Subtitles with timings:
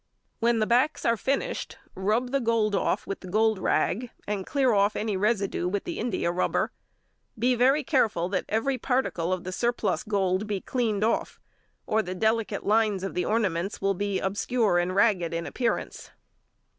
[0.39, 4.73] When the backs are finished, rub the gold off with the gold rag, and clear
[4.73, 6.71] off any residue with the india rubber.
[7.37, 11.39] Be very careful that every particle of the surplus gold be cleaned off,
[11.85, 16.09] or the delicate lines of the ornaments will be obscure and ragged in appearance.